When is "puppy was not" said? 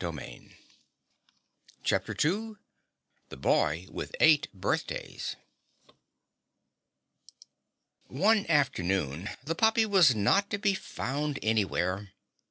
9.53-10.49